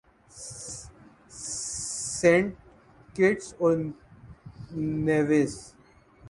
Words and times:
Saint 2.17 2.53
Kitts 3.15 3.47
اور 3.59 3.75
Nevis 5.05 5.53